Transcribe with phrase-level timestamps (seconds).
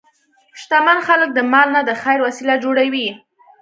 [0.61, 3.07] شتمن خلک د مال نه د خیر وسیله جوړوي.